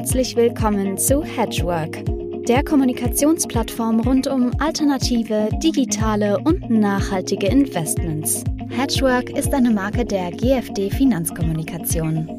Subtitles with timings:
[0.00, 2.02] Herzlich willkommen zu Hedgework,
[2.46, 8.42] der Kommunikationsplattform rund um alternative, digitale und nachhaltige Investments.
[8.70, 12.34] Hedgework ist eine Marke der GFD Finanzkommunikation.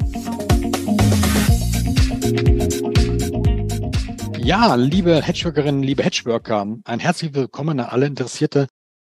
[4.40, 8.70] Ja, liebe Hedgeworkerinnen, liebe Hedgeworker, ein herzlich willkommen an alle Interessierte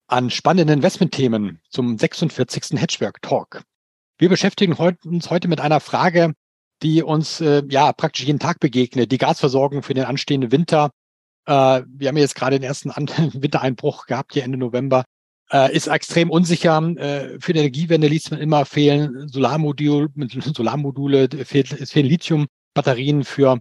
[0.09, 2.81] an spannenden Investmentthemen zum 46.
[2.81, 3.63] Hedgework Talk.
[4.19, 4.73] Wir beschäftigen
[5.05, 6.35] uns heute mit einer Frage,
[6.83, 9.13] die uns äh, ja praktisch jeden Tag begegnet.
[9.13, 10.91] Die Gasversorgung für den anstehenden Winter.
[11.47, 15.05] Äh, wir haben jetzt gerade den ersten An Wintereinbruch gehabt hier Ende November.
[15.51, 16.81] Äh, ist extrem unsicher.
[16.97, 20.11] Äh, für die Energiewende liest man immer fehlen Solarmodul,
[20.55, 23.61] Solarmodule, fehlt, es fehlen Lithiumbatterien für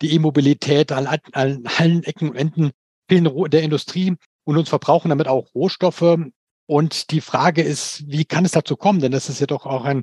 [0.00, 2.70] die E-Mobilität an, an allen Ecken und Enden
[3.08, 6.18] fehlen der Industrie und uns verbrauchen damit auch Rohstoffe.
[6.66, 9.00] Und die Frage ist, wie kann es dazu kommen?
[9.00, 10.02] Denn das ist ja doch auch ein, äh,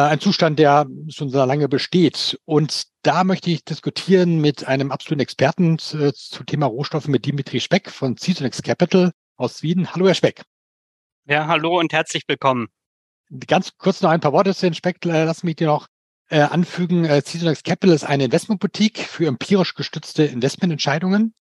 [0.00, 2.40] ein Zustand, der schon sehr lange besteht.
[2.44, 7.60] Und da möchte ich diskutieren mit einem absoluten Experten äh, zu Thema Rohstoffe mit Dimitri
[7.60, 9.92] Speck von Seasonex Capital aus Sweden.
[9.92, 10.42] Hallo, Herr Speck.
[11.26, 12.68] Ja, hallo und herzlich willkommen.
[13.46, 15.04] Ganz kurz noch ein paar Worte zu den Speck.
[15.04, 15.88] Äh, lassen mich dir noch
[16.30, 17.04] äh, anfügen.
[17.04, 21.34] Äh, Seasonex Capital ist eine Investmentboutique für empirisch gestützte Investmententscheidungen.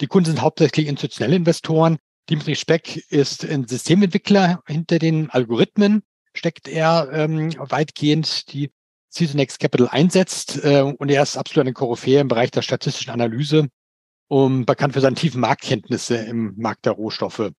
[0.00, 1.98] Die Kunden sind hauptsächlich institutionelle Investoren.
[2.28, 4.62] Dimitri Speck ist ein Systementwickler.
[4.66, 6.02] Hinter den Algorithmen
[6.34, 8.70] steckt er ähm, weitgehend, die
[9.08, 10.64] Seasonex Capital einsetzt.
[10.64, 13.68] Äh, und er ist absolut eine Koryphäe im Bereich der statistischen Analyse,
[14.28, 17.50] um, bekannt für seine tiefen Marktkenntnisse im Markt der Rohstoffe.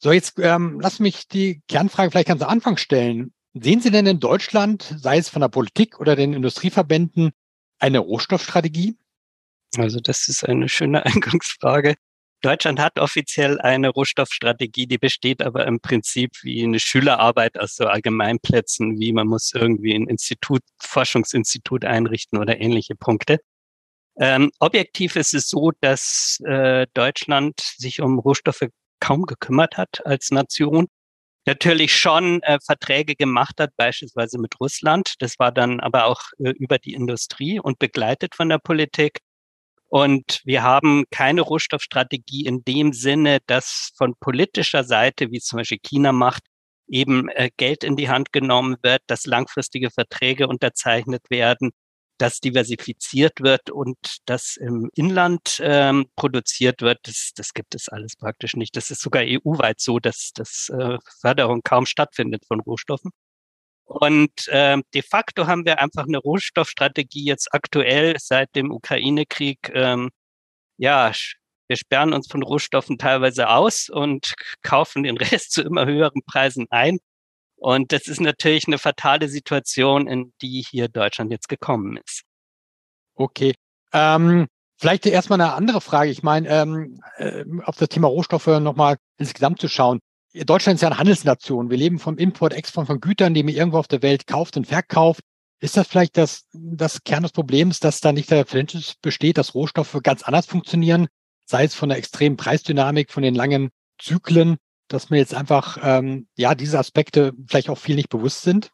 [0.00, 3.32] So, jetzt ähm, lass mich die Kernfrage vielleicht ganz am Anfang stellen.
[3.54, 7.32] Sehen Sie denn in Deutschland, sei es von der Politik oder den Industrieverbänden,
[7.80, 8.96] eine Rohstoffstrategie?
[9.76, 11.94] Also das ist eine schöne Eingangsfrage.
[12.40, 17.86] Deutschland hat offiziell eine Rohstoffstrategie, die besteht aber im Prinzip wie eine Schülerarbeit aus so
[17.86, 23.40] Allgemeinplätzen, wie man muss irgendwie ein Institut, Forschungsinstitut einrichten oder ähnliche Punkte.
[24.20, 28.68] Ähm, objektiv ist es so, dass äh, Deutschland sich um Rohstoffe
[29.00, 30.88] kaum gekümmert hat als Nation
[31.48, 35.14] natürlich schon äh, Verträge gemacht hat, beispielsweise mit Russland.
[35.20, 39.20] Das war dann aber auch äh, über die Industrie und begleitet von der Politik.
[39.88, 45.78] Und wir haben keine Rohstoffstrategie in dem Sinne, dass von politischer Seite, wie zum Beispiel
[45.82, 46.42] China macht,
[46.88, 51.70] eben äh, Geld in die Hand genommen wird, dass langfristige Verträge unterzeichnet werden,
[52.18, 58.16] das diversifiziert wird und das im Inland ähm, produziert wird, das, das gibt es alles
[58.16, 58.76] praktisch nicht.
[58.76, 63.12] Das ist sogar EU-weit so, dass, dass äh, Förderung kaum stattfindet von Rohstoffen.
[63.88, 69.70] Und äh, de facto haben wir einfach eine Rohstoffstrategie jetzt aktuell seit dem Ukraine-Krieg.
[69.72, 70.10] Ähm,
[70.76, 71.10] ja,
[71.68, 76.66] wir sperren uns von Rohstoffen teilweise aus und kaufen den Rest zu immer höheren Preisen
[76.68, 76.98] ein.
[77.56, 82.24] Und das ist natürlich eine fatale Situation, in die hier Deutschland jetzt gekommen ist.
[83.14, 83.54] Okay.
[83.94, 86.10] Ähm, vielleicht erstmal eine andere Frage.
[86.10, 90.00] Ich meine, ähm, äh, auf das Thema Rohstoffe nochmal insgesamt zu schauen.
[90.34, 91.70] Deutschland ist ja eine Handelsnation.
[91.70, 94.66] Wir leben vom Import, Export von Gütern, die man irgendwo auf der Welt kauft und
[94.66, 95.20] verkauft.
[95.60, 99.54] Ist das vielleicht das, das Kern des Problems, dass da nicht der Verständnis besteht, dass
[99.54, 101.08] Rohstoffe ganz anders funktionieren,
[101.46, 104.58] sei es von der extremen Preisdynamik, von den langen Zyklen,
[104.88, 108.70] dass mir jetzt einfach ähm, ja diese Aspekte vielleicht auch viel nicht bewusst sind?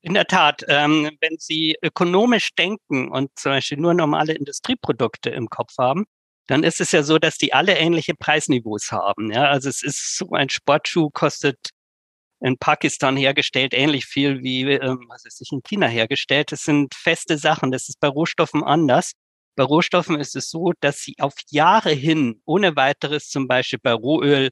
[0.00, 5.48] In der Tat, ähm, wenn Sie ökonomisch denken und zum Beispiel nur normale Industrieprodukte im
[5.48, 6.04] Kopf haben,
[6.46, 9.32] dann ist es ja so, dass die alle ähnliche Preisniveaus haben.
[9.32, 9.44] Ja?
[9.48, 11.70] Also es ist so ein Sportschuh kostet
[12.40, 16.52] in Pakistan hergestellt ähnlich viel wie ähm, was ist in China hergestellt.
[16.52, 17.70] Das sind feste Sachen.
[17.70, 19.12] Das ist bei Rohstoffen anders.
[19.56, 23.92] Bei Rohstoffen ist es so, dass sie auf Jahre hin ohne weiteres zum Beispiel bei
[23.92, 24.50] Rohöl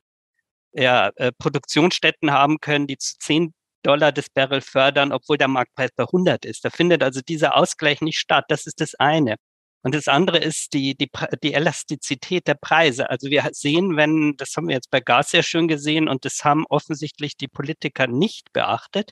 [0.72, 5.90] ja, äh, Produktionsstätten haben können, die zu 10 Dollar das Barrel fördern, obwohl der Marktpreis
[5.96, 6.64] bei 100 ist.
[6.64, 8.44] Da findet also dieser Ausgleich nicht statt.
[8.48, 9.36] Das ist das eine.
[9.82, 11.10] Und das andere ist die, die,
[11.42, 13.10] die Elastizität der Preise.
[13.10, 16.44] Also wir sehen, wenn, das haben wir jetzt bei Gas sehr schön gesehen und das
[16.44, 19.10] haben offensichtlich die Politiker nicht beachtet.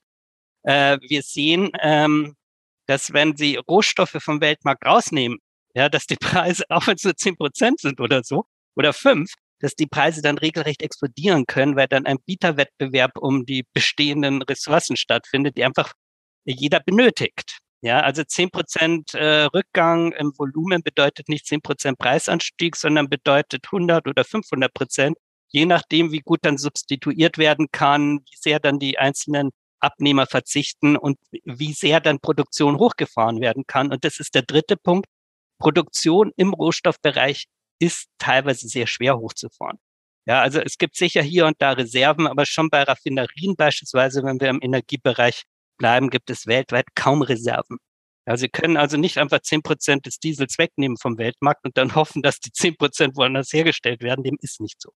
[0.63, 2.37] Äh, wir sehen, ähm,
[2.87, 5.39] dass wenn sie Rohstoffe vom Weltmarkt rausnehmen,
[5.75, 8.45] ja, dass die Preise, auch wenn es nur zehn Prozent sind oder so,
[8.77, 13.65] oder fünf, dass die Preise dann regelrecht explodieren können, weil dann ein Bieterwettbewerb um die
[13.75, 15.93] bestehenden Ressourcen stattfindet, die einfach
[16.45, 17.59] jeder benötigt.
[17.83, 23.65] Ja, also zehn Prozent äh, Rückgang im Volumen bedeutet nicht zehn Prozent Preisanstieg, sondern bedeutet
[23.67, 25.17] 100 oder 500 Prozent,
[25.49, 29.51] je nachdem, wie gut dann substituiert werden kann, wie sehr dann die einzelnen
[29.81, 33.91] Abnehmer verzichten und wie sehr dann Produktion hochgefahren werden kann.
[33.91, 35.07] Und das ist der dritte Punkt.
[35.59, 37.47] Produktion im Rohstoffbereich
[37.79, 39.79] ist teilweise sehr schwer hochzufahren.
[40.27, 44.41] Ja, also es gibt sicher hier und da Reserven, aber schon bei Raffinerien beispielsweise, wenn
[44.41, 45.45] wir im Energiebereich
[45.81, 47.79] bleiben, gibt es weltweit kaum Reserven.
[48.27, 51.95] Ja, Sie können also nicht einfach zehn Prozent des Diesels wegnehmen vom Weltmarkt und dann
[51.97, 54.23] hoffen, dass die zehn Prozent woanders hergestellt werden.
[54.23, 54.91] Dem ist nicht so.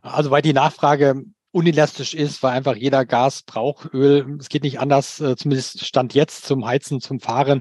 [0.00, 4.38] Also weil die Nachfrage unelastisch ist, weil einfach jeder Gas braucht Öl.
[4.38, 7.60] Es geht nicht anders, äh, zumindest Stand jetzt zum Heizen, zum Fahren.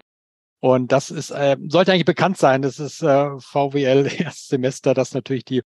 [0.59, 2.62] Und das ist, äh, sollte eigentlich bekannt sein.
[2.62, 5.62] Das ist äh, VWL Erstsemester, dass natürlich die,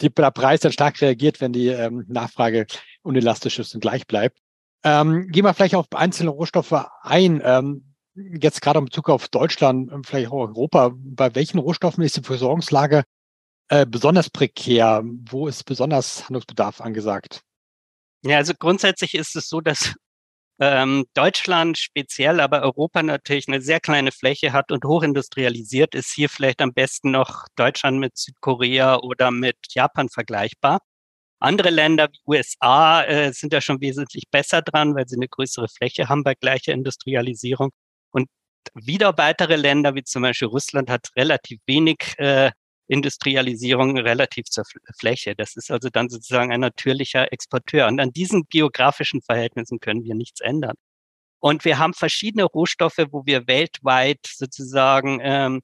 [0.00, 2.66] die, der Preis dann stark reagiert, wenn die ähm, Nachfrage
[3.02, 4.38] unelastisch ist und gleich bleibt.
[4.82, 7.42] Ähm, gehen wir vielleicht auf einzelne Rohstoffe ein.
[7.44, 10.92] Ähm, jetzt gerade in Bezug auf Deutschland, vielleicht auch Europa.
[10.94, 13.04] Bei welchen Rohstoffen ist die Versorgungslage
[13.68, 15.02] äh, besonders prekär?
[15.04, 17.42] Wo ist besonders Handlungsbedarf angesagt?
[18.22, 19.94] Ja, also grundsätzlich ist es so, dass
[20.60, 26.12] ähm, Deutschland speziell, aber Europa natürlich eine sehr kleine Fläche hat und hochindustrialisiert ist.
[26.14, 30.80] Hier vielleicht am besten noch Deutschland mit Südkorea oder mit Japan vergleichbar.
[31.40, 35.68] Andere Länder wie USA äh, sind da schon wesentlich besser dran, weil sie eine größere
[35.68, 37.70] Fläche haben bei gleicher Industrialisierung.
[38.12, 38.28] Und
[38.74, 42.50] wieder weitere Länder wie zum Beispiel Russland hat relativ wenig äh,
[42.88, 44.64] Industrialisierung relativ zur
[44.98, 45.34] Fläche.
[45.34, 47.86] Das ist also dann sozusagen ein natürlicher Exporteur.
[47.86, 50.74] Und an diesen geografischen Verhältnissen können wir nichts ändern.
[51.40, 55.62] Und wir haben verschiedene Rohstoffe, wo wir weltweit sozusagen ähm,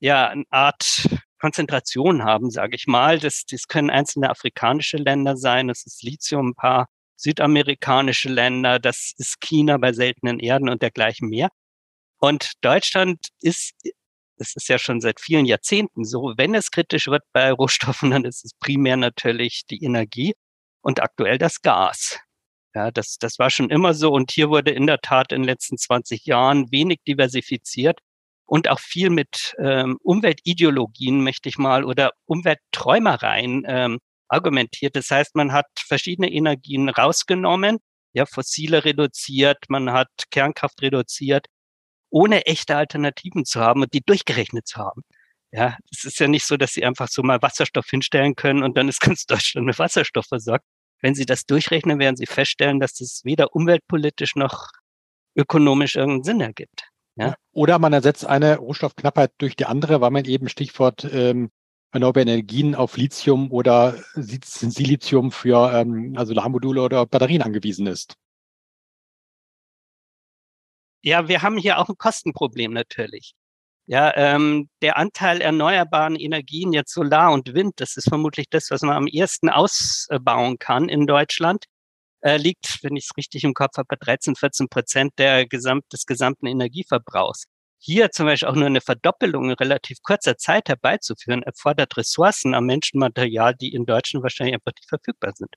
[0.00, 1.08] ja eine Art
[1.42, 3.18] Konzentration haben, sage ich mal.
[3.18, 6.86] Das, das können einzelne afrikanische Länder sein, das ist Lithium, ein paar
[7.16, 11.48] südamerikanische Länder, das ist China bei seltenen Erden und dergleichen mehr.
[12.18, 13.72] Und Deutschland ist
[14.38, 18.24] das ist ja schon seit vielen Jahrzehnten so, wenn es kritisch wird bei Rohstoffen, dann
[18.24, 20.34] ist es primär natürlich die Energie
[20.80, 22.18] und aktuell das Gas.
[22.74, 25.46] Ja, das, das war schon immer so und hier wurde in der Tat in den
[25.46, 28.00] letzten 20 Jahren wenig diversifiziert
[28.52, 34.94] und auch viel mit ähm, Umweltideologien, möchte ich mal, oder Umweltträumereien ähm, argumentiert.
[34.94, 37.78] Das heißt, man hat verschiedene Energien rausgenommen,
[38.12, 41.46] ja, fossile reduziert, man hat Kernkraft reduziert
[42.10, 45.00] ohne echte Alternativen zu haben und die durchgerechnet zu haben.
[45.50, 48.76] Ja, es ist ja nicht so, dass sie einfach so mal Wasserstoff hinstellen können und
[48.76, 50.66] dann ist ganz Deutschland mit Wasserstoff versorgt.
[51.00, 54.68] Wenn sie das durchrechnen, werden sie feststellen, dass das weder umweltpolitisch noch
[55.34, 56.91] ökonomisch irgendeinen Sinn ergibt.
[57.16, 57.34] Ja?
[57.52, 61.50] Oder man ersetzt eine Rohstoffknappheit durch die andere, weil man eben Stichwort ähm,
[61.92, 68.14] erneuerbare Energien auf Lithium oder Silizium für ähm, also Solarmodule oder Batterien angewiesen ist.
[71.02, 73.34] Ja, wir haben hier auch ein Kostenproblem natürlich.
[73.86, 78.82] Ja, ähm, der Anteil erneuerbaren Energien, jetzt Solar und Wind, das ist vermutlich das, was
[78.82, 81.64] man am ersten ausbauen kann in Deutschland,
[82.22, 85.84] äh, liegt, wenn ich es richtig im Kopf habe, bei 13, 14 Prozent der Gesamt,
[85.92, 87.44] des gesamten Energieverbrauchs.
[87.78, 92.66] Hier zum Beispiel auch nur eine Verdoppelung in relativ kurzer Zeit herbeizuführen, erfordert Ressourcen am
[92.66, 95.50] Menschenmaterial, die in Deutschland wahrscheinlich einfach nicht verfügbar sind.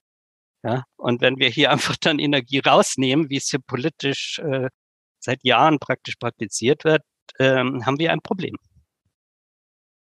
[0.64, 4.70] Ja, und wenn wir hier einfach dann Energie rausnehmen, wie es hier politisch äh,
[5.20, 7.04] seit Jahren praktisch praktiziert wird,
[7.40, 8.56] ähm, haben wir ein Problem.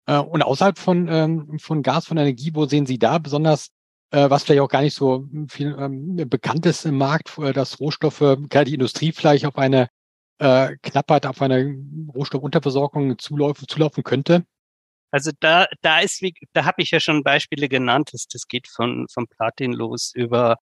[0.06, 3.70] Äh, und außerhalb von, ähm, von Gas, von Energie, wo sehen Sie da besonders,
[4.16, 8.18] was vielleicht auch gar nicht so viel ähm, bekannt ist im Markt, äh, dass Rohstoffe,
[8.18, 9.88] gerade die Industrie vielleicht auf eine
[10.38, 11.76] äh, Knappheit, auf eine
[12.14, 14.44] Rohstoffunterversorgung zulaufen, zulaufen könnte?
[15.12, 18.10] Also da, da ist, wie, da habe ich ja schon Beispiele genannt.
[18.12, 20.56] Das, das geht von, von Platin los über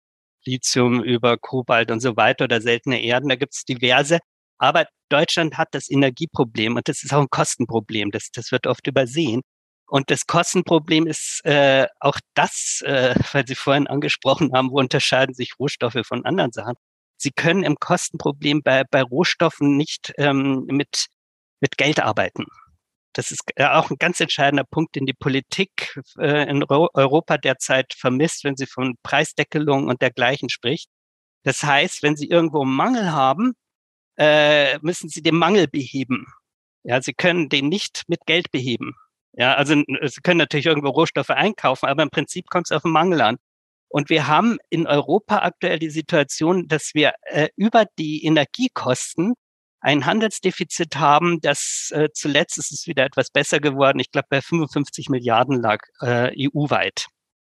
[0.45, 3.29] Lithium, über Kobalt und so weiter oder seltene Erden.
[3.29, 4.19] Da gibt es diverse.
[4.59, 8.11] Aber Deutschland hat das Energieproblem und das ist auch ein Kostenproblem.
[8.11, 9.43] Das, das wird oft übersehen.
[9.89, 15.35] Und das Kostenproblem ist äh, auch das, äh, weil Sie vorhin angesprochen haben, wo unterscheiden
[15.35, 16.75] sich Rohstoffe von anderen Sachen.
[17.17, 21.07] Sie können im Kostenproblem bei, bei Rohstoffen nicht ähm, mit,
[21.61, 22.45] mit Geld arbeiten.
[23.15, 27.95] Das ist äh, auch ein ganz entscheidender Punkt, den die Politik äh, in Europa derzeit
[27.95, 30.89] vermisst, wenn sie von Preisdeckelung und dergleichen spricht.
[31.45, 33.55] Das heißt, wenn Sie irgendwo einen Mangel haben,
[34.19, 36.27] äh, müssen sie den Mangel beheben.
[36.83, 38.95] Ja, sie können den nicht mit Geld beheben.
[39.39, 42.91] Ja, also sie können natürlich irgendwo Rohstoffe einkaufen, aber im Prinzip kommt es auf den
[42.91, 43.37] Mangel an.
[43.89, 49.35] Und wir haben in Europa aktuell die Situation, dass wir äh, über die Energiekosten
[49.81, 54.01] ein Handelsdefizit haben, das äh, zuletzt ist es wieder etwas besser geworden.
[54.01, 57.07] Ich glaube, bei 55 Milliarden lag äh, EU-weit.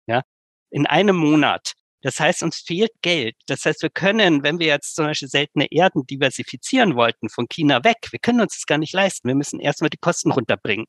[0.07, 0.23] Ja,
[0.71, 1.73] in einem Monat.
[2.01, 3.35] Das heißt, uns fehlt Geld.
[3.47, 7.85] Das heißt, wir können, wenn wir jetzt zum Beispiel seltene Erden diversifizieren wollten von China
[7.85, 9.29] weg, wir können uns das gar nicht leisten.
[9.29, 10.87] Wir müssen erstmal die Kosten runterbringen.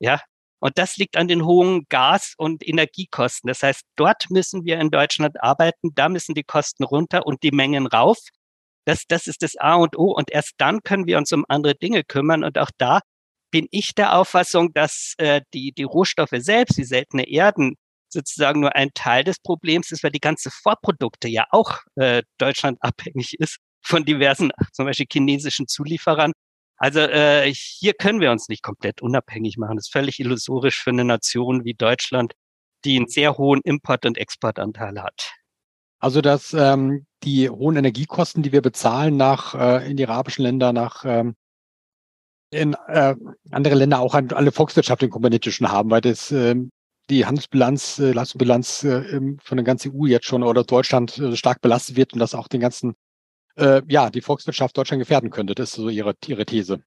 [0.00, 0.20] Ja.
[0.60, 3.48] Und das liegt an den hohen Gas- und Energiekosten.
[3.48, 5.90] Das heißt, dort müssen wir in Deutschland arbeiten.
[5.94, 8.18] Da müssen die Kosten runter und die Mengen rauf.
[8.84, 10.12] Das, das ist das A und O.
[10.12, 12.44] Und erst dann können wir uns um andere Dinge kümmern.
[12.44, 13.00] Und auch da
[13.50, 17.76] bin ich der Auffassung, dass äh, die, die Rohstoffe selbst, die seltene Erden,
[18.12, 22.78] sozusagen nur ein Teil des Problems ist, weil die ganze Vorprodukte ja auch äh, Deutschland
[22.80, 26.32] abhängig ist von diversen, zum Beispiel chinesischen Zulieferern.
[26.80, 29.76] Also äh, hier können wir uns nicht komplett unabhängig machen.
[29.76, 32.32] Das ist völlig illusorisch für eine Nation wie Deutschland,
[32.84, 35.32] die einen sehr hohen Import- und Exportanteil hat.
[35.98, 40.72] Also dass ähm, die hohen Energiekosten, die wir bezahlen nach äh, in die arabischen Länder,
[40.72, 41.34] nach ähm,
[42.50, 43.14] in äh,
[43.50, 46.56] andere Länder auch an alle volkswirtschaftlichen Komponenten haben, weil das äh,
[47.10, 51.60] die Handelsbilanz, äh, Leistungsbilanz äh, von der ganzen EU jetzt schon oder Deutschland äh, stark
[51.60, 52.94] belastet wird und das auch den ganzen,
[53.56, 55.54] äh, ja, die Volkswirtschaft Deutschland gefährden könnte.
[55.54, 56.82] Das ist so ihre, ihre These.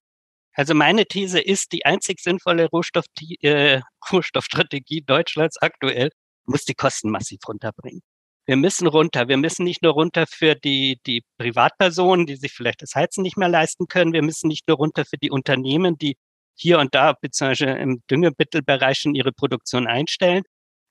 [0.54, 3.06] Also meine These ist, die einzig sinnvolle Rohstoff,
[3.40, 3.80] äh,
[4.12, 6.10] Rohstoffstrategie Deutschlands aktuell
[6.46, 8.02] muss die Kosten massiv runterbringen.
[8.46, 9.28] Wir müssen runter.
[9.28, 13.38] Wir müssen nicht nur runter für die, die Privatpersonen, die sich vielleicht das Heizen nicht
[13.38, 14.12] mehr leisten können.
[14.12, 16.16] Wir müssen nicht nur runter für die Unternehmen, die
[16.54, 20.44] hier und da beziehungsweise im Düngemittelbereich ihre Produktion einstellen,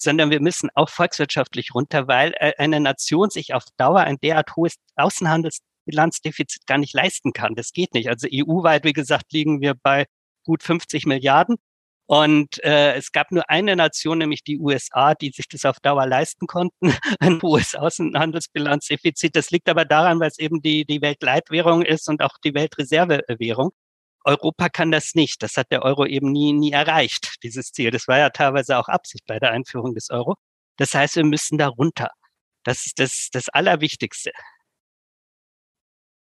[0.04, 4.56] sondern wir müssen auch volkswirtschaftlich runter, weil äh, eine Nation sich auf Dauer ein derart
[4.56, 7.56] hohes Außenhandelsbilanzdefizit gar nicht leisten kann.
[7.56, 8.10] Das geht nicht.
[8.10, 10.06] Also EU-weit, wie gesagt, liegen wir bei
[10.44, 11.58] gut 50 Milliarden.
[12.06, 16.06] Und äh, es gab nur eine Nation, nämlich die USA, die sich das auf Dauer
[16.06, 19.36] leisten konnten, ein hohes Außenhandelsbilanzdefizit.
[19.36, 23.72] Das liegt aber daran, weil es eben die, die Weltleitwährung ist und auch die Weltreservewährung.
[24.24, 25.44] Europa kann das nicht.
[25.44, 27.92] Das hat der Euro eben nie, nie erreicht, dieses Ziel.
[27.92, 30.36] Das war ja teilweise auch Absicht bei der Einführung des Euro.
[30.78, 32.10] Das heißt, wir müssen da runter.
[32.64, 34.32] Das ist das, das Allerwichtigste.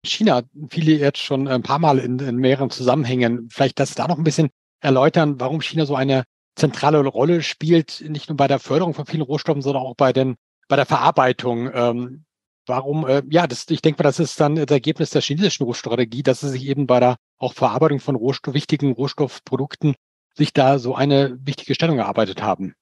[0.04, 3.48] China, viele jetzt schon ein paar Mal in, in mehreren Zusammenhängen.
[3.52, 6.24] Vielleicht das da noch ein bisschen erläutern, warum China so eine
[6.56, 10.36] zentrale Rolle spielt, nicht nur bei der Förderung von vielen Rohstoffen, sondern auch bei den
[10.68, 11.70] bei der Verarbeitung.
[11.72, 12.24] Ähm,
[12.66, 13.06] warum?
[13.06, 16.40] Äh, ja, das, ich denke mal, das ist dann das Ergebnis der chinesischen Rohstrategie, dass
[16.40, 19.94] sie sich eben bei der auch Verarbeitung von Rohstoff, wichtigen Rohstoffprodukten
[20.34, 22.74] sich da so eine wichtige Stellung erarbeitet haben.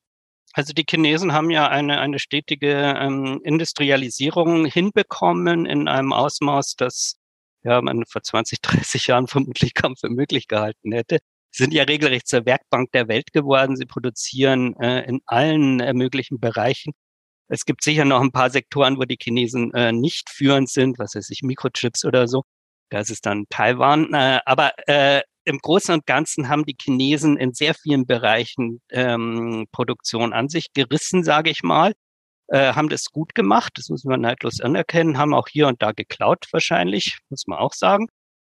[0.52, 7.16] Also die Chinesen haben ja eine, eine stetige ähm, Industrialisierung hinbekommen in einem Ausmaß, das
[7.62, 11.18] ja, man vor 20, 30 Jahren vermutlich kaum für möglich gehalten hätte.
[11.52, 13.76] Sie sind ja regelrecht zur Werkbank der Welt geworden.
[13.76, 16.92] Sie produzieren äh, in allen äh, möglichen Bereichen.
[17.48, 21.16] Es gibt sicher noch ein paar Sektoren, wo die Chinesen äh, nicht führend sind, was
[21.16, 22.44] weiß ich, Mikrochips oder so.
[22.90, 24.12] Das ist dann Taiwan.
[24.12, 29.66] Äh, aber äh, im Großen und Ganzen haben die Chinesen in sehr vielen Bereichen ähm,
[29.72, 31.92] Produktion an sich gerissen, sage ich mal.
[32.48, 35.92] Äh, haben das gut gemacht, das muss man neidlos anerkennen, haben auch hier und da
[35.92, 38.08] geklaut wahrscheinlich, muss man auch sagen.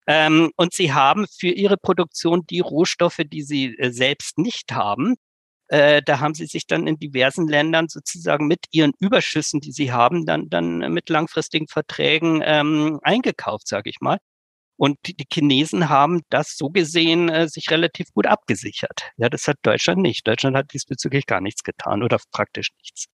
[0.07, 5.15] Ähm, und sie haben für ihre Produktion die Rohstoffe, die sie äh, selbst nicht haben.
[5.67, 9.91] Äh, da haben sie sich dann in diversen Ländern sozusagen mit ihren Überschüssen, die sie
[9.91, 14.19] haben, dann, dann mit langfristigen Verträgen ähm, eingekauft, sage ich mal.
[14.77, 19.11] Und die, Chinesen haben das so gesehen äh, sich relativ gut abgesichert.
[19.17, 20.27] Ja, das hat Deutschland nicht.
[20.27, 23.07] Deutschland hat diesbezüglich gar nichts getan oder praktisch nichts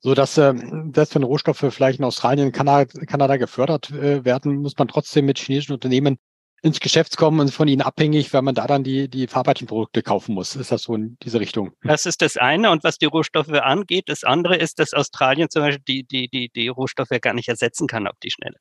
[0.00, 0.54] so dass äh,
[0.86, 5.38] dass wenn Rohstoffe vielleicht in Australien, Kanada, Kanada gefördert äh, werden, muss man trotzdem mit
[5.38, 6.18] chinesischen Unternehmen
[6.62, 10.02] ins Geschäft kommen und von ihnen abhängig, weil man da dann die, die verarbeiteten Produkte
[10.02, 10.56] kaufen muss.
[10.56, 11.72] Ist das so in diese Richtung?
[11.82, 12.70] Das ist das eine.
[12.70, 16.48] Und was die Rohstoffe angeht, das andere ist, dass Australien zum Beispiel die, die, die,
[16.48, 18.56] die Rohstoffe gar nicht ersetzen kann auf die Schnelle.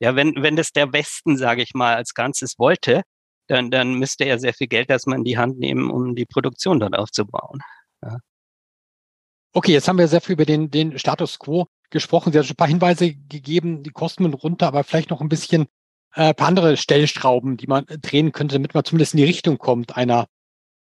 [0.00, 3.02] Ja, wenn, wenn das der Westen, sage ich mal, als Ganzes wollte,
[3.48, 6.80] dann, dann müsste er sehr viel Geld erstmal in die Hand nehmen, um die Produktion
[6.80, 7.60] dort aufzubauen.
[8.02, 8.18] Ja.
[9.52, 12.32] Okay, jetzt haben wir sehr viel über den, den Status quo gesprochen.
[12.32, 15.66] Sie haben schon ein paar Hinweise gegeben, die Kosten runter, aber vielleicht noch ein bisschen
[16.12, 19.96] ein paar andere Stellschrauben, die man drehen könnte, damit man zumindest in die Richtung kommt
[19.96, 20.26] einer,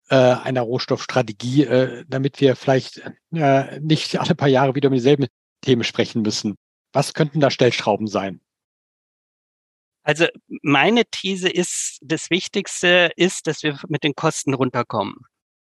[0.09, 5.27] äh, einer Rohstoffstrategie, äh, damit wir vielleicht äh, nicht alle paar Jahre wieder um dieselben
[5.63, 6.57] Themen sprechen müssen.
[6.93, 8.41] Was könnten da Stellschrauben sein?
[10.03, 10.27] Also
[10.63, 15.15] meine These ist, das Wichtigste ist, dass wir mit den Kosten runterkommen.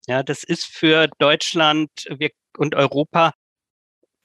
[0.08, 3.34] Ja, das ist für Deutschland wir, und Europa,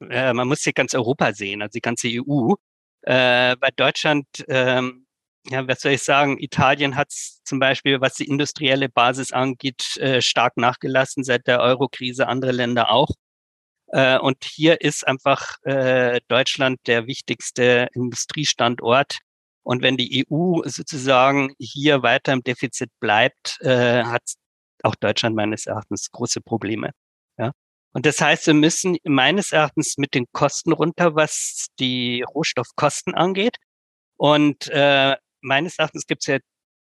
[0.01, 2.55] äh, man muss hier ganz Europa sehen, also die ganze EU.
[3.03, 5.07] Äh, bei Deutschland, ähm,
[5.49, 10.21] ja, was soll ich sagen, Italien hat zum Beispiel, was die industrielle Basis angeht, äh,
[10.21, 13.11] stark nachgelassen seit der Eurokrise, andere Länder auch.
[13.89, 19.19] Äh, und hier ist einfach äh, Deutschland der wichtigste Industriestandort.
[19.63, 24.23] Und wenn die EU sozusagen hier weiter im Defizit bleibt, äh, hat
[24.83, 26.93] auch Deutschland meines Erachtens große Probleme.
[27.39, 27.53] Ja.
[27.93, 33.57] Und das heißt, wir müssen meines Erachtens mit den Kosten runter, was die Rohstoffkosten angeht.
[34.17, 36.39] Und äh, meines Erachtens gibt es ja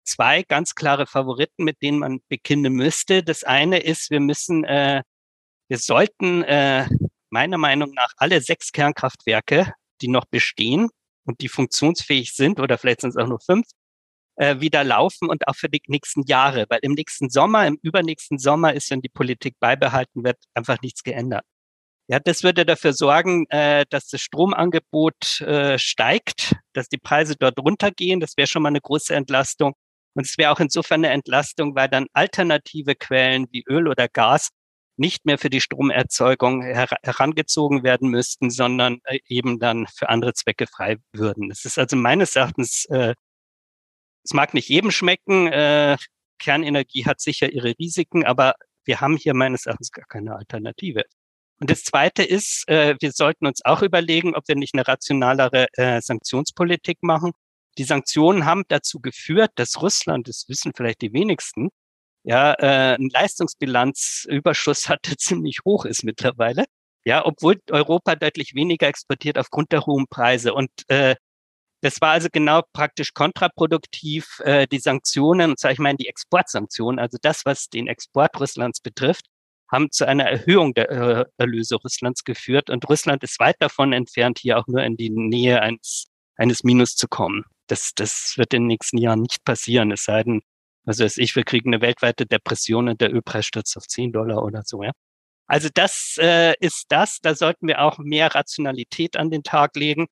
[0.05, 3.23] zwei ganz klare Favoriten, mit denen man beginnen müsste.
[3.23, 5.03] Das eine ist, wir müssen, äh,
[5.67, 6.87] wir sollten äh,
[7.29, 10.89] meiner Meinung nach alle sechs Kernkraftwerke, die noch bestehen
[11.25, 13.65] und die funktionsfähig sind, oder vielleicht sind es auch nur fünf,
[14.37, 18.37] äh, wieder laufen und auch für die nächsten Jahre, weil im nächsten Sommer, im übernächsten
[18.37, 21.45] Sommer ist, wenn die Politik beibehalten wird, einfach nichts geändert.
[22.07, 27.57] Ja, das würde dafür sorgen, äh, dass das Stromangebot äh, steigt, dass die Preise dort
[27.59, 28.19] runtergehen.
[28.19, 29.73] Das wäre schon mal eine große Entlastung.
[30.13, 34.49] Und es wäre auch insofern eine Entlastung, weil dann alternative Quellen wie Öl oder Gas
[34.97, 40.33] nicht mehr für die Stromerzeugung her herangezogen werden müssten, sondern äh, eben dann für andere
[40.33, 41.51] Zwecke frei würden.
[41.51, 43.15] Es ist also meines Erachtens, äh,
[44.23, 45.97] es mag nicht jedem schmecken, äh,
[46.39, 51.03] Kernenergie hat sicher ihre Risiken, aber wir haben hier meines Erachtens gar keine Alternative.
[51.59, 55.67] Und das Zweite ist, äh, wir sollten uns auch überlegen, ob wir nicht eine rationalere
[55.73, 57.31] äh, Sanktionspolitik machen.
[57.77, 61.69] Die Sanktionen haben dazu geführt, dass Russland, das wissen vielleicht die wenigsten,
[62.23, 66.65] ja, äh, ein Leistungsbilanzüberschuss hatte, ziemlich hoch ist mittlerweile.
[67.05, 70.53] Ja, obwohl Europa deutlich weniger exportiert aufgrund der hohen Preise.
[70.53, 71.15] Und äh,
[71.81, 74.39] das war also genau praktisch kontraproduktiv.
[74.43, 78.81] Äh, die Sanktionen, und sage ich mal die Exportsanktionen, also das, was den Export Russlands
[78.81, 79.25] betrifft,
[79.71, 82.69] haben zu einer Erhöhung der äh, Erlöse Russlands geführt.
[82.69, 86.07] Und Russland ist weit davon entfernt, hier auch nur in die Nähe eines,
[86.37, 87.43] eines Minus zu kommen.
[87.67, 90.41] Das, das wird in den nächsten Jahren nicht passieren, es sei denn,
[90.85, 94.43] also als ich, wir kriegen eine weltweite Depression und der Ölpreis stürzt auf 10 Dollar
[94.43, 94.91] oder so, ja.
[95.47, 100.07] Also das äh, ist das, da sollten wir auch mehr Rationalität an den Tag legen.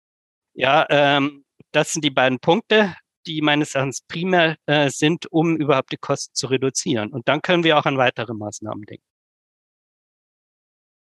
[0.54, 2.96] Ja, ähm, das sind die beiden Punkte,
[3.26, 7.12] die meines Erachtens primär äh, sind, um überhaupt die Kosten zu reduzieren.
[7.12, 9.13] Und dann können wir auch an weitere Maßnahmen denken.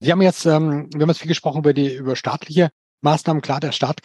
[0.02, 2.70] Sie haben jetzt, ähm, wir haben jetzt viel gesprochen über die über staatliche
[3.02, 3.40] Maßnahmen.
[3.40, 4.00] Klar, der Staat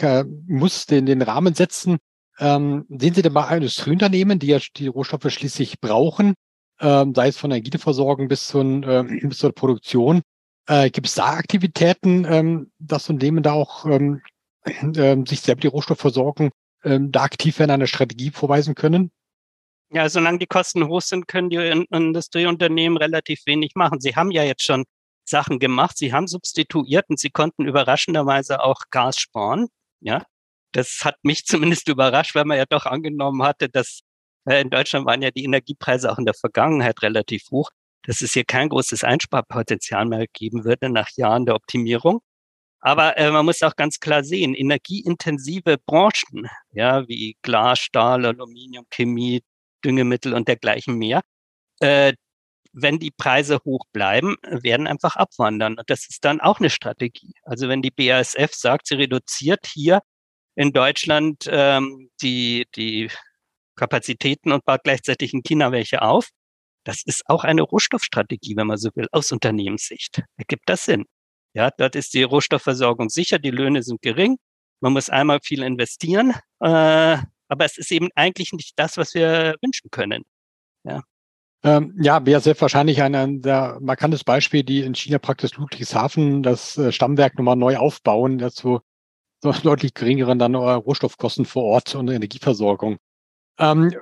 [0.47, 1.97] muss den, den Rahmen setzen.
[2.39, 6.35] Ähm, sehen Sie denn bei Industrieunternehmen, die ja die Rohstoffe schließlich brauchen,
[6.79, 10.21] ähm, sei es von der Energieversorgung bis, zu, äh, bis zur Produktion,
[10.67, 14.21] äh, gibt es da Aktivitäten, ähm, dass Unternehmen da auch ähm,
[14.65, 16.51] äh, sich selbst die Rohstoffe versorgen,
[16.83, 19.09] ähm, da aktiv werden, eine Strategie vorweisen können?
[19.91, 23.99] Ja, solange die Kosten hoch sind, können die Industrieunternehmen relativ wenig machen.
[23.99, 24.83] Sie haben ja jetzt schon
[25.29, 25.97] Sachen gemacht.
[25.97, 29.67] Sie haben substituiert und sie konnten überraschenderweise auch Gas sparen.
[29.99, 30.23] Ja,
[30.71, 34.01] das hat mich zumindest überrascht, weil man ja doch angenommen hatte, dass
[34.45, 37.69] äh, in Deutschland waren ja die Energiepreise auch in der Vergangenheit relativ hoch,
[38.03, 42.21] dass es hier kein großes Einsparpotenzial mehr geben würde nach Jahren der Optimierung.
[42.79, 48.85] Aber äh, man muss auch ganz klar sehen, energieintensive Branchen, ja, wie Glas, Stahl, Aluminium,
[48.91, 49.41] Chemie,
[49.83, 51.21] Düngemittel und dergleichen mehr,
[51.79, 52.13] äh,
[52.79, 55.77] wenn die Preise hoch bleiben, werden einfach abwandern.
[55.79, 57.33] Und das ist dann auch eine Strategie.
[57.43, 60.01] Also wenn die BASF sagt, sie reduziert hier
[60.55, 63.09] in Deutschland ähm, die, die
[63.75, 66.29] Kapazitäten und baut gleichzeitig in China welche auf,
[66.83, 70.23] das ist auch eine Rohstoffstrategie, wenn man so will, aus Unternehmenssicht.
[70.37, 71.05] Ergibt das Sinn?
[71.53, 74.37] Ja, dort ist die Rohstoffversorgung sicher, die Löhne sind gering,
[74.81, 77.17] man muss einmal viel investieren, äh,
[77.49, 80.23] aber es ist eben eigentlich nicht das, was wir wünschen können.
[80.83, 81.01] Ja.
[81.67, 86.77] Ähm, ja, BASF wahrscheinlich ein, ein sehr markantes Beispiel, die in China praktisch Ludwigshafen das
[86.77, 88.79] äh, Stammwerk nochmal neu aufbauen, dazu
[89.43, 92.95] so deutlich geringeren dann äh, Rohstoffkosten vor Ort und Energieversorgung.
[93.59, 93.93] Ähm,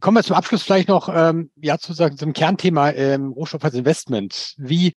[0.00, 3.74] kommen wir zum Abschluss vielleicht noch ähm, ja zu sagen zum Kernthema ähm, Rohstoff als
[3.74, 4.54] Investment.
[4.58, 4.92] Wie,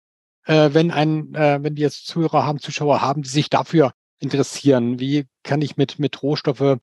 [0.46, 4.98] äh, wenn ein, äh, wenn die jetzt Zuhörer haben, Zuschauer haben, die sich dafür interessieren,
[4.98, 6.78] wie kann ich mit mit Rohstoffe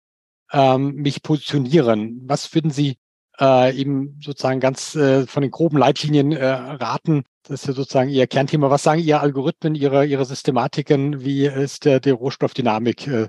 [0.53, 2.21] ähm, mich positionieren?
[2.27, 2.95] Was würden Sie
[3.43, 7.25] äh, eben sozusagen ganz äh, von den groben Leitlinien äh, raten.
[7.43, 8.69] Das ist ja sozusagen Ihr Kernthema.
[8.69, 11.25] Was sagen Ihre Algorithmen, Ihre, Ihre Systematiken?
[11.25, 13.27] Wie ist der, die Rohstoffdynamik äh,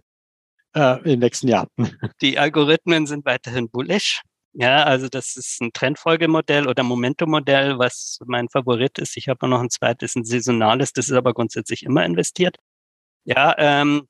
[0.77, 1.66] äh, im nächsten Jahr?
[2.20, 4.22] Die Algorithmen sind weiterhin bullish.
[4.53, 9.16] Ja, also das ist ein Trendfolgemodell oder Momentum-Modell, was mein Favorit ist.
[9.16, 12.59] Ich habe noch ein zweites, ein saisonales, das ist aber grundsätzlich immer investiert.
[13.24, 14.07] Ja, ähm,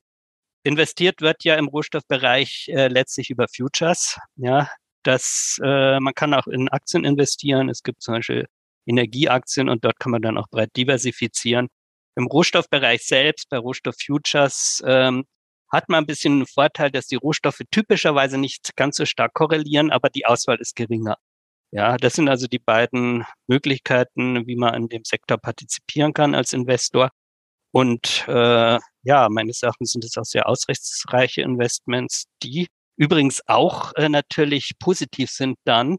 [0.61, 4.19] investiert wird ja im Rohstoffbereich äh, letztlich über Futures.
[4.35, 4.69] Ja,
[5.07, 7.69] dass äh, man kann auch in Aktien investieren.
[7.69, 8.47] Es gibt zum Beispiel
[8.85, 11.67] Energieaktien und dort kann man dann auch breit diversifizieren.
[12.15, 15.25] Im Rohstoffbereich selbst, bei Rohstofffutures, ähm,
[15.71, 19.91] hat man ein bisschen einen Vorteil, dass die Rohstoffe typischerweise nicht ganz so stark korrelieren,
[19.91, 21.17] aber die Auswahl ist geringer.
[21.71, 26.53] Ja, das sind also die beiden Möglichkeiten, wie man in dem Sektor partizipieren kann als
[26.53, 27.09] Investor.
[27.71, 34.09] Und äh, ja, meines Erachtens sind es auch sehr ausrechtsreiche Investments, die übrigens auch äh,
[34.09, 35.97] natürlich positiv sind dann,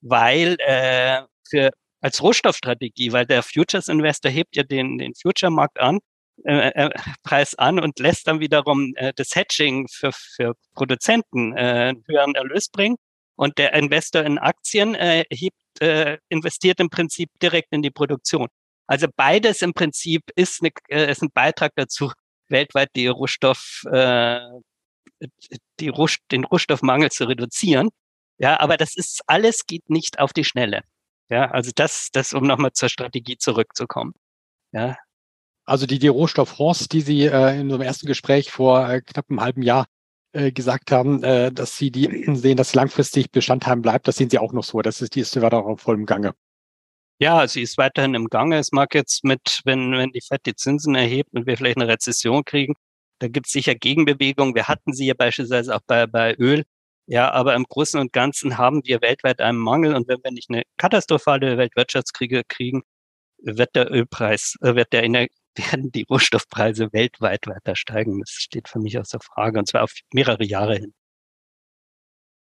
[0.00, 1.70] weil äh, für
[2.00, 5.98] als Rohstoffstrategie, weil der Futures Investor hebt ja den, den Future-Markt an,
[6.44, 6.90] äh, äh,
[7.22, 12.34] Preis an und lässt dann wiederum äh, das Hedging für, für Produzenten äh, einen höheren
[12.34, 12.96] Erlös bringen.
[13.36, 18.48] Und der Investor in Aktien äh, hebt, äh, investiert im Prinzip direkt in die Produktion.
[18.86, 22.12] Also beides im Prinzip ist, eine, äh, ist ein Beitrag dazu,
[22.48, 24.38] weltweit die Rohstoff, äh,
[25.82, 27.90] Rohst den Rohstoffmangel zu reduzieren.
[28.38, 30.82] Ja, aber das ist alles geht nicht auf die Schnelle.
[31.30, 34.12] Ja, also das, das, um nochmal zur Strategie zurückzukommen.
[34.72, 34.96] Ja,
[35.66, 39.40] Also die, die Rohstofffonds, die Sie äh, in unserem ersten Gespräch vor äh, knapp einem
[39.40, 39.86] halben Jahr
[40.32, 44.30] äh, gesagt haben, äh, dass Sie die sehen, dass langfristig Bestand haben bleibt, das sehen
[44.30, 44.82] Sie auch noch so.
[44.82, 46.34] Das ist die ist weiter auf vollem Gange.
[47.18, 48.58] Ja, sie ist weiterhin im Gange.
[48.58, 51.88] Es mag jetzt mit, wenn, wenn die FED die Zinsen erhebt und wir vielleicht eine
[51.88, 52.74] Rezession kriegen,
[53.18, 54.54] da gibt es sicher Gegenbewegungen.
[54.54, 56.64] Wir hatten sie ja beispielsweise auch bei, bei Öl.
[57.06, 59.94] Ja, aber im Großen und Ganzen haben wir weltweit einen Mangel.
[59.94, 62.82] Und wenn wir nicht eine katastrophale Weltwirtschaftskriege kriegen,
[63.38, 65.26] wird der Ölpreis, äh, wird der Ener
[65.56, 68.20] werden die Rohstoffpreise weltweit weiter steigen.
[68.20, 70.94] Das steht für mich außer Frage und zwar auf mehrere Jahre hin.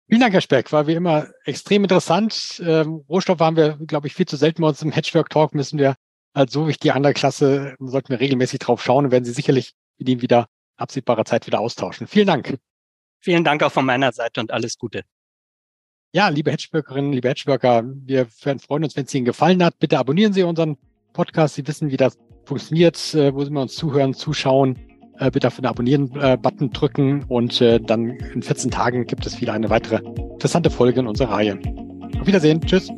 [0.09, 0.73] Vielen Dank, Herr Speck.
[0.73, 2.63] War wie immer extrem interessant.
[2.65, 5.53] Ähm, Rohstoff waren wir, glaube ich, viel zu selten bei uns im Hedgework Talk.
[5.53, 5.97] Müssen wir
[6.33, 10.09] als so wichtig andere Klasse, sollten wir regelmäßig drauf schauen und werden Sie sicherlich mit
[10.09, 12.07] ihm wieder absehbarer Zeit wieder austauschen.
[12.07, 12.59] Vielen Dank.
[13.21, 15.03] Vielen Dank auch von meiner Seite und alles Gute.
[16.13, 19.79] Ja, liebe Hedgeworkerinnen, liebe Hedgeworker, wir freuen uns, wenn es Ihnen gefallen hat.
[19.79, 20.77] Bitte abonnieren Sie unseren
[21.13, 21.57] Podcast.
[21.57, 24.79] Sie wissen, wie das funktioniert, äh, wo Sie uns zuhören, zuschauen
[25.19, 29.53] äh, bitte auf den Abonnieren-Button drücken und äh, dann in 14 Tagen gibt es wieder
[29.53, 31.59] eine weitere interessante Folge in unserer Reihe.
[32.21, 32.61] Auf Wiedersehen.
[32.61, 32.91] Tschüss.